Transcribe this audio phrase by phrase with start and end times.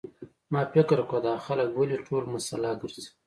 [0.51, 3.03] ما فکر کاوه دا خلک ولې ټول مسلح ګرځي.